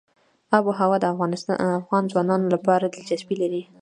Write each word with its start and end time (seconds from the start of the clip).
آب 0.55 0.63
وهوا 0.67 0.97
د 1.01 1.05
افغان 1.79 2.03
ځوانانو 2.11 2.47
لپاره 2.55 2.85
دلچسپي 2.93 3.35
لري. 3.41 3.61